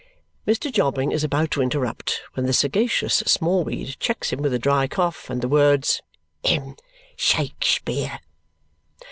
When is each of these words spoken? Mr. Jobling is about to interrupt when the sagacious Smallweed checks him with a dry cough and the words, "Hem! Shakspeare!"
Mr. 0.47 0.71
Jobling 0.71 1.11
is 1.11 1.23
about 1.23 1.51
to 1.51 1.61
interrupt 1.61 2.21
when 2.33 2.47
the 2.47 2.53
sagacious 2.53 3.17
Smallweed 3.27 3.97
checks 3.99 4.33
him 4.33 4.41
with 4.41 4.51
a 4.51 4.57
dry 4.57 4.87
cough 4.87 5.29
and 5.29 5.41
the 5.41 5.47
words, 5.47 6.01
"Hem! 6.43 6.75
Shakspeare!" 7.15 8.17